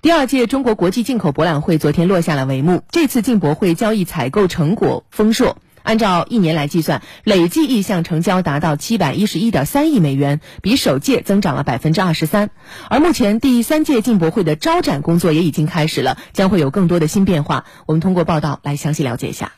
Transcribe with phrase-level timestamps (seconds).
[0.00, 2.82] 第二届中国国际进口博览会昨天落下了帷幕。
[2.90, 12.50] 这次进博会交易采购成果丰硕，按照一年来计算，累计意向成交达到七百一十一点三亿美元，比首届增长了百分之二十三。
[12.88, 17.64] 而目前第三届进博会的招展工作也已经开始了，将会有更多的新变化。
[17.86, 19.50] 我们通过报道来详细了解一下。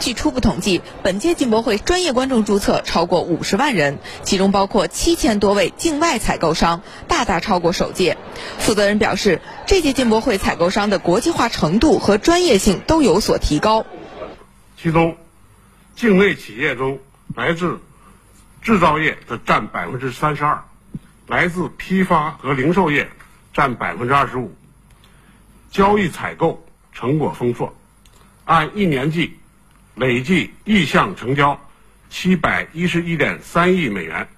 [0.00, 8.16] 据初步统计，本届进博会专业观众注册超过五十万人，其中包括七千多位境外采购商，大大超过首届。
[8.58, 13.84] 负责人表示，这届进博会采购商的国际化程度和专业性都有所提高。
[14.78, 15.18] 其中，
[15.94, 16.98] 境内企业中
[17.36, 17.78] 来自
[18.62, 20.64] 制造业的占百分之三十二，
[21.26, 23.10] 来自批发和零售业
[23.52, 24.54] 占百分之二十五。
[25.70, 26.64] 交易采购
[26.94, 27.74] 成果丰硕，
[28.46, 29.36] 按一年计。
[30.00, 31.60] 累计意向成交
[32.08, 34.28] 七百一十一点三亿美元，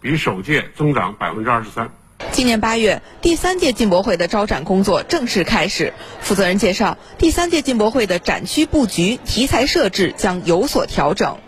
[0.00, 1.92] 比首届增长百分之二十三。
[2.32, 5.94] 今年八月，第三届进博会的招展工作正式开始。
[6.18, 11.38] 负责人介绍，第三届进博会的展区布局、题材设置将有所调整。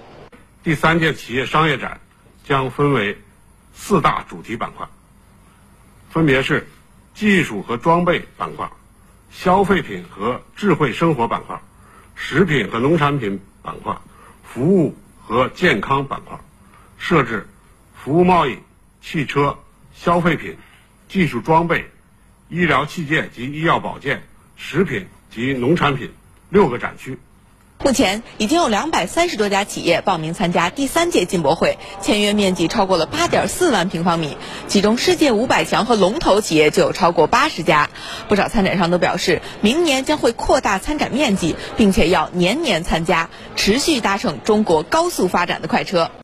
[0.62, 2.00] 第三届企业商业展
[2.46, 3.18] 将分为
[3.74, 4.86] 四大主题板块，
[6.10, 6.68] 分别是
[7.12, 8.70] 技术和装备板块、
[9.32, 11.60] 消费品和智慧生活板块、
[12.14, 13.40] 食品和农产品。
[13.64, 13.96] 板块、
[14.44, 16.38] 服务和健康板块，
[16.98, 17.48] 设置
[17.94, 18.58] 服务贸易、
[19.00, 19.58] 汽车、
[19.94, 20.58] 消费品、
[21.08, 21.90] 技术装备、
[22.50, 24.22] 医疗器械及医药保健、
[24.54, 26.12] 食品及农产品
[26.50, 27.18] 六个展区。
[27.84, 37.90] 目前已经有两百三十多家企业报名参加第三届进博会，签约面积超过了八点四万平方米，其中世界五百强和龙头企业就有超过八十家。
[38.26, 46.10] 不少参展商都表示，明年将会扩大参展面积，并且要年年参加，持续搭乘中国高速发展的快车。